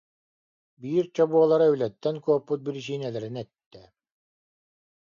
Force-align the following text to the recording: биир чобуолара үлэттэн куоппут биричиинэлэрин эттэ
биир 0.81 1.05
чобуолара 1.15 1.67
үлэттэн 1.73 2.15
куоппут 2.25 2.59
биричиинэлэрин 2.65 3.35
эттэ 3.43 3.83